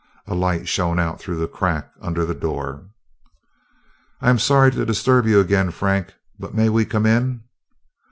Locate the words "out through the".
0.97-1.47